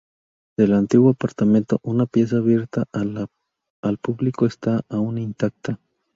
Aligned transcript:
Del 0.57 0.73
antiguo 0.73 1.11
apartamento, 1.11 1.79
una 1.83 2.07
pieza 2.07 2.37
abierta 2.37 2.85
al 2.91 3.97
público 3.99 4.47
está 4.47 4.81
aún 4.89 5.19
intacta. 5.19 5.79